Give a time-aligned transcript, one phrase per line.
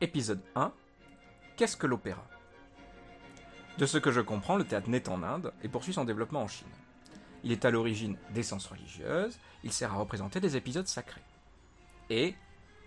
[0.00, 0.72] Épisode 1
[1.56, 2.26] Qu'est-ce que l'opéra?
[3.78, 6.48] De ce que je comprends, le théâtre naît en Inde et poursuit son développement en
[6.48, 6.66] Chine.
[7.44, 11.22] Il est à l'origine d'essence religieuse, il sert à représenter des épisodes sacrés.
[12.10, 12.34] Et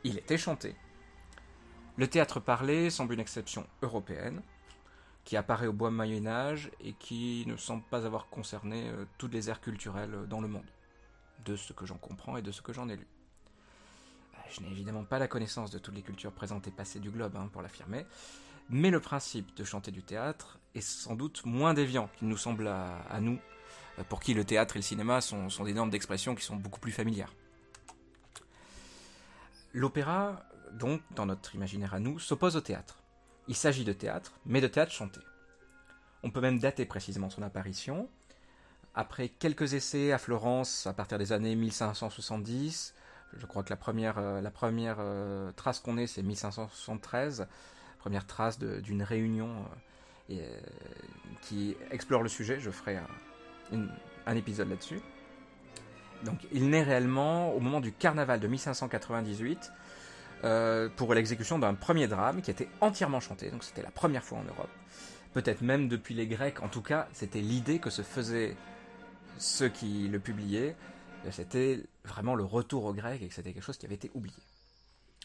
[0.04, 0.76] il était chanté.
[1.96, 4.42] Le théâtre parlé semble une exception européenne,
[5.24, 9.34] qui apparaît au bois Moyen Âge et qui ne semble pas avoir concerné euh, toutes
[9.34, 10.70] les aires culturelles euh, dans le monde,
[11.46, 13.08] de ce que j'en comprends et de ce que j'en ai lu.
[14.50, 17.36] Je n'ai évidemment pas la connaissance de toutes les cultures présentes et passées du globe
[17.36, 18.06] hein, pour l'affirmer,
[18.70, 22.68] mais le principe de chanter du théâtre est sans doute moins déviant qu'il nous semble
[22.68, 23.40] à, nous,
[24.00, 26.80] euh, pour qui le théâtre et le cinéma sont, des normes d'expression qui sont beaucoup
[26.80, 27.34] plus familières.
[29.74, 30.44] L'opéra,
[30.74, 33.04] donc, dans notre imaginaire à nous, s'oppose au théâtre.
[33.48, 35.22] Il s'agit de théâtre, mais de théâtre chanté.
[36.24, 38.10] On peut même dater précisément son apparition.
[38.96, 42.96] Après quelques essais à Florence à partir des années 1570,
[43.36, 47.48] je crois que la première, euh, la première euh, trace qu'on ait, c'est 1573,
[48.00, 49.50] première trace d'une réunion
[50.32, 50.60] euh,
[51.42, 52.60] qui explore le sujet.
[52.60, 55.00] Je ferai un, épisode là-dessus.
[56.24, 59.72] Donc, il naît réellement au moment du carnaval de 1598
[60.96, 63.50] pour l'exécution d'un premier drame qui était entièrement chanté.
[63.52, 64.70] Donc, c'était la première fois en Europe.
[65.34, 66.62] Peut-être même depuis les Grecs.
[66.64, 68.56] En tout cas, c'était l'idée que se faisaient
[69.38, 70.76] ceux qui le publiaient
[71.32, 74.38] c'était vraiment le retour au grec et que c'était quelque chose qui avait été oublié.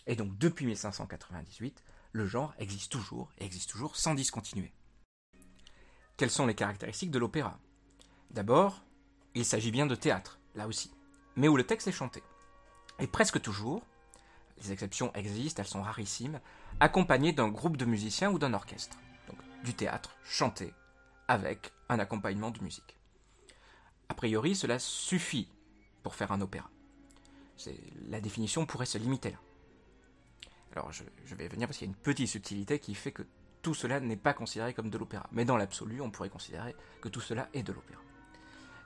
[0.07, 4.73] Et donc depuis 1598, le genre existe toujours et existe toujours sans discontinuer.
[6.17, 7.59] Quelles sont les caractéristiques de l'opéra?
[8.31, 8.83] D'abord,
[9.35, 10.91] il s'agit bien de théâtre, là aussi,
[11.37, 12.23] mais où le texte est chanté.
[12.99, 13.83] Et presque toujours,
[14.59, 16.41] les exceptions existent, elles sont rarissimes,
[16.81, 18.99] accompagné d'un groupe de musiciens ou d'un orchestre.
[19.29, 20.75] Donc du théâtre chanté
[21.29, 22.97] avec un accompagnement de musique.
[24.09, 25.49] A priori, cela suffit
[26.03, 26.71] pour faire un opéra.
[28.09, 29.39] La définition pourrait se limiter là.
[30.75, 33.23] Alors je, vais venir parce qu'il y a une petite subtilité qui fait que
[33.61, 35.29] tout cela n'est pas considéré comme de l'opéra.
[35.33, 38.01] Mais dans l'absolu, on pourrait considérer que tout cela est de l'opéra.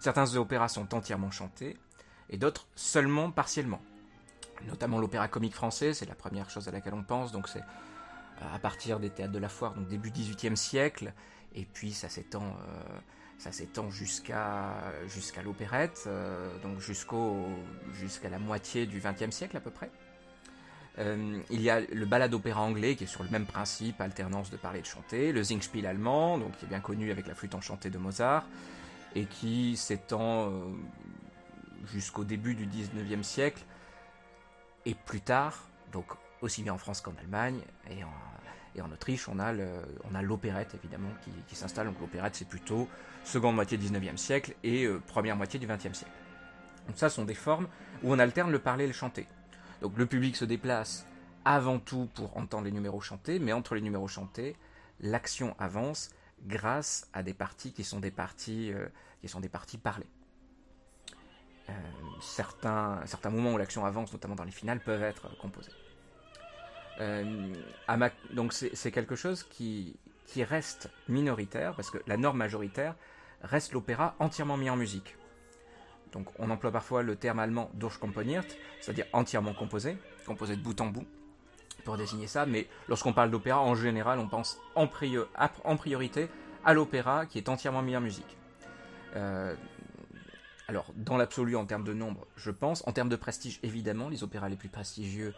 [0.01, 1.79] Certains opéras sont entièrement chantés,
[2.29, 3.81] et d'autres seulement partiellement.
[4.67, 8.55] Notamment l'opéra comique français, c'est la première chose à laquelle on pense, donc c'est euh,
[8.55, 11.13] à partir des théâtres de la foire, donc début XVIIIe siècle,
[11.55, 12.99] et puis ça s'étend euh,
[13.39, 17.47] ça s'étend jusqu'à jusqu'à l'opérette, euh, donc jusqu'au
[17.93, 19.91] jusqu'à la moitié du XXe siècle à peu près.
[20.99, 24.51] Euh, il y a le ballade opéra anglais qui est sur le même principe, alternance
[24.51, 27.35] de parler et de chanter, le Singspiel allemand, donc qui est bien connu avec la
[27.35, 28.47] flûte enchantée de Mozart,
[29.15, 30.51] et qui s'étend euh,
[31.85, 33.63] jusqu'au début du XIXe siècle,
[34.87, 36.07] et plus tard, donc
[36.41, 37.61] aussi bien en France qu'en Allemagne,
[37.91, 38.09] et en,
[38.77, 41.09] et en Autriche, on a l'opérette évidemment
[41.49, 41.87] qui, s'installe.
[41.87, 42.89] Donc l'opérette c'est plutôt
[43.25, 46.13] seconde moitié du 19e siècle et euh, première moitié du 20e siècle.
[46.87, 47.67] Donc ça sont des formes
[48.03, 49.27] où on alterne le parler et le chanter.
[49.81, 51.07] Donc le public se déplace
[51.45, 54.57] avant tout pour entendre les numéros chantés, mais entre les numéros chantés,
[55.01, 56.11] l'action avance
[56.45, 58.89] grâce à des parties qui sont des parties, euh,
[59.21, 60.07] qui sont des parties parlées.
[61.69, 61.73] Euh,
[62.21, 65.73] certains, certains moments où l'action avance, notamment dans les finales, peuvent être composés.
[67.01, 67.55] Euh,
[68.33, 69.97] donc c'est quelque chose qui,
[70.39, 72.95] reste minoritaire, parce que la norme majoritaire
[73.43, 75.17] reste l'opéra entièrement mis en musique.
[76.13, 78.45] Donc on emploie parfois le terme allemand Durchkomponiert,
[78.81, 79.97] c'est-à-dire entièrement composé,
[80.27, 81.07] composé de bout en bout,
[81.85, 84.89] pour désigner ça, mais lorsqu'on parle d'opéra, en général, on pense en,
[85.65, 86.29] en priorité
[86.65, 88.37] à l'opéra qui est entièrement mis en musique.
[89.15, 89.55] Euh,
[90.69, 92.87] alors, dans l'absolu, en termes de nombre, je pense.
[92.89, 95.33] En termes de prestige, évidemment, les opéras les plus prestigieux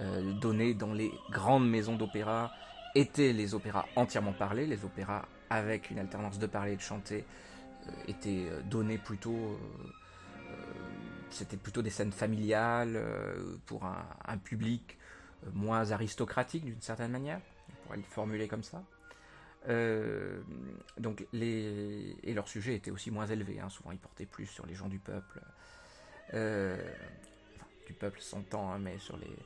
[0.00, 2.52] euh, donnés dans les grandes maisons d'opéra
[2.94, 7.24] étaient les opéras entièrement parlés, les opéras avec une alternance de parler et de chanter
[7.86, 9.58] euh, étaient euh, donnés plutôt
[11.30, 12.98] c'était plutôt des scènes familiales
[13.66, 14.96] pour un, public
[15.52, 18.82] moins aristocratique d'une certaine manière, on pourrait le formuler comme ça.
[20.96, 23.68] donc les et leur sujet était aussi moins élevé, hein.
[23.68, 25.42] souvent ils portaient plus sur les gens du peuple,
[26.32, 29.36] du peuple s'entend, hein, mais sur les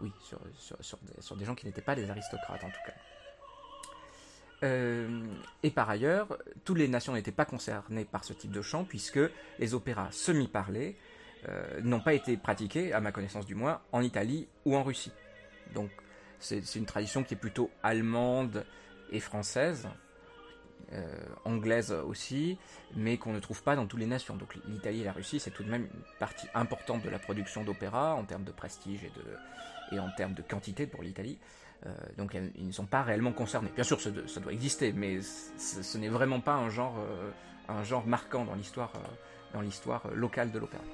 [0.00, 2.92] oui, sur, des, gens qui n'étaient pas des aristocrates en tout cas.
[4.62, 5.24] Euh,
[5.62, 9.20] et par ailleurs, toutes les nations n'étaient pas concernées par ce type de chant, puisque
[9.58, 10.96] les opéras semi-parlés
[11.48, 15.12] euh, n'ont pas été pratiqués, à ma connaissance du moins, en Italie ou en Russie.
[15.74, 15.90] Donc
[16.38, 18.64] c'est une tradition qui est plutôt allemande
[19.10, 19.88] et française,
[21.44, 22.58] anglaise aussi,
[22.96, 24.36] mais qu'on ne trouve pas dans toutes les nations.
[24.36, 27.64] Donc l'Italie et la Russie, c'est tout de même une partie importante de la production
[27.64, 29.00] d'opéra en termes de prestige
[29.92, 31.38] et en termes de quantité pour l'Italie.
[31.86, 33.70] Euh, donc ils ne sont pas réellement concernés.
[33.74, 37.30] Bien sûr, ça, doit exister, mais ce n'est vraiment pas un genre, euh,
[37.68, 38.92] un genre marquant dans l'histoire,
[39.54, 40.84] dans l'histoire locale de l'opéra.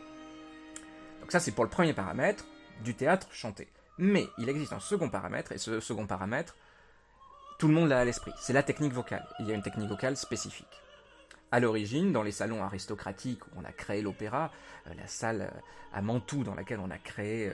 [1.20, 2.46] Donc ça, c'est pour le premier paramètre
[2.84, 3.68] du théâtre chanté.
[3.98, 6.54] Mais il existe un second paramètre, et ce second paramètre,
[7.58, 9.26] tout le monde l'a à l'esprit, c'est la technique vocale.
[9.40, 10.82] Il y a une technique vocale spécifique.
[11.50, 14.50] À l'origine, dans les salons aristocratiques où on a créé l'opéra,
[14.86, 15.60] euh, la salle euh,
[15.94, 17.52] à Mantoue dans laquelle on a créé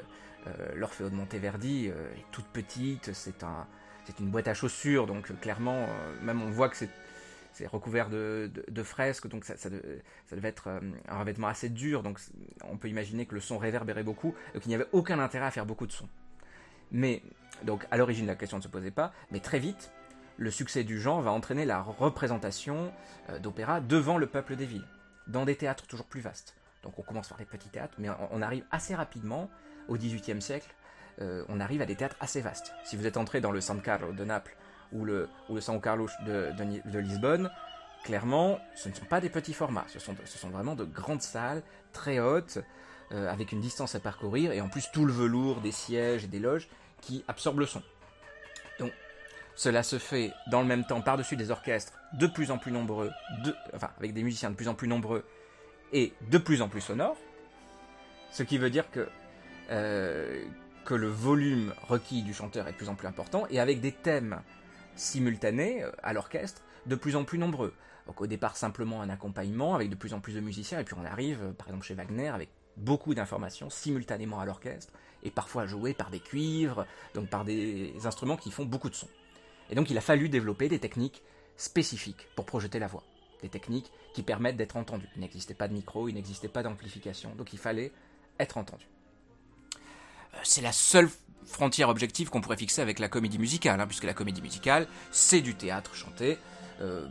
[0.49, 3.67] euh, l'Orfeo de Monteverdi est toute petite, c'est un,
[4.05, 5.87] c'est une boîte à chaussures, donc clairement,
[6.21, 6.91] même on voit que c'est
[7.53, 8.51] c'est recouvert de,
[8.83, 10.69] fresques, donc ça, devait être
[11.07, 12.19] un revêtement assez dur, donc
[12.65, 15.51] on peut imaginer que le son réverbérait beaucoup, donc il n'y avait aucun intérêt à
[15.51, 16.09] faire beaucoup de son.
[16.93, 17.23] Mais,
[17.65, 19.91] donc à l'origine la question ne se posait pas, mais très vite,
[20.37, 22.93] le succès du genre va entraîner la représentation
[23.31, 24.87] euh, d'opéra devant le peuple des villes,
[25.27, 26.55] dans des théâtres toujours plus vastes.
[26.83, 29.49] Donc on commence par des petits théâtres, mais on arrive assez rapidement,
[29.89, 30.75] au XVIIIe siècle,
[31.21, 32.75] euh, on arrive à des théâtres assez vastes.
[32.85, 34.56] Si vous êtes entré dans le San Carlo de Naples
[34.93, 35.29] ou le,
[35.61, 37.50] San Carlos de, Lisbonne,
[38.05, 41.23] clairement, ce ne sont pas des petits formats, ce sont, ce sont vraiment de grandes
[41.23, 41.62] salles,
[41.93, 42.59] très hautes,
[43.12, 46.29] euh, avec une distance à parcourir, et en plus tout le velours des sièges et
[46.29, 46.69] des loges
[47.03, 47.83] qui absorbe le son.
[48.79, 48.93] Donc
[49.55, 53.11] cela se fait dans le même temps par-dessus des orchestres de plus en plus nombreux,
[53.75, 55.25] enfin avec des musiciens de plus en plus nombreux
[55.93, 57.19] et de plus en plus sonores,
[58.31, 59.07] ce qui veut dire que,
[59.71, 60.43] euh,
[60.87, 63.93] que le volume requis du chanteur est de plus en plus important et avec des
[63.93, 64.41] thèmes
[64.97, 67.75] simultanés euh, à l'orchestre de plus en plus nombreux.
[68.07, 70.97] Donc au départ simplement un accompagnement avec de plus en plus de musiciens et puis
[70.99, 74.93] on arrive euh, par exemple chez Wagner avec beaucoup d'informations simultanément à l'orchestre
[75.23, 79.09] et parfois jouées par des cuivres, donc par des instruments qui font beaucoup de sons.
[79.71, 81.23] Et donc il a fallu développer des techniques
[81.57, 83.05] spécifiques pour projeter la voix.
[83.43, 85.09] Des techniques qui permettent d'être entendu.
[85.17, 87.93] Il n'existait pas de micro, il n'existait pas d'amplification, donc il fallait
[88.39, 88.87] être entendu.
[90.35, 91.09] Euh, c'est la seule
[91.45, 95.41] frontière objective qu'on pourrait fixer avec la comédie musicale, hein, puisque la comédie musicale, c'est
[95.41, 96.39] du théâtre chanté.
[96.81, 97.09] Euh,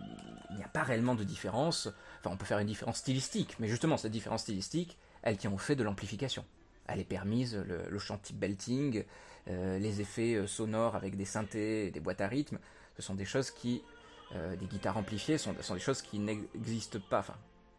[0.51, 1.87] il n'y a pas réellement de différence.
[2.19, 5.57] Enfin, on peut faire une différence stylistique, mais justement, cette différence stylistique, elle tient au
[5.57, 6.45] fait de l'amplification.
[6.87, 9.03] Elle est permise, le, le chant belting,
[9.49, 12.59] euh, les effets euh, sonores avec des synthés des boîtes à rythme,
[12.95, 13.81] ce sont des choses qui,
[14.35, 17.35] euh, des guitares amplifiées, sont, sont des choses qui n'existent pas, enfin,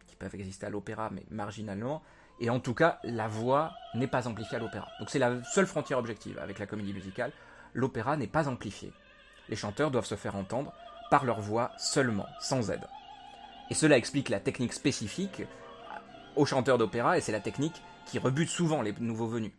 [0.07, 2.01] qui peuvent exister à l'opéra, mais marginalement.
[2.39, 4.87] Et en tout cas, la voix n'est pas amplifiée à l'opéra.
[4.99, 7.31] Donc c'est la seule frontière objective avec la comédie musicale.
[7.73, 8.91] L'opéra n'est pas amplifié.
[9.49, 10.73] Les chanteurs doivent se faire entendre
[11.09, 12.85] par leur voix seulement, sans aide.
[13.69, 15.43] Et cela explique la technique spécifique
[16.35, 19.51] aux chanteurs d'opéra, et c'est la technique qui rebute souvent les nouveaux venus.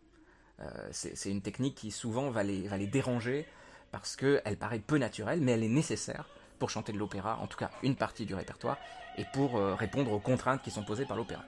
[0.61, 3.45] Euh, c'est une technique qui souvent va les, va les déranger
[3.91, 6.27] parce qu'elle paraît peu naturelle, mais elle est nécessaire
[6.59, 8.77] pour chanter de l'opéra, en tout cas une partie du répertoire,
[9.17, 11.43] et pour euh, répondre aux contraintes qui sont posées par l'opéra.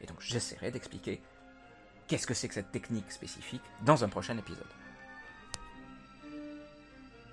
[0.00, 1.20] Et donc j'essaierai d'expliquer
[2.06, 4.66] qu'est-ce que c'est que cette technique spécifique dans un prochain épisode.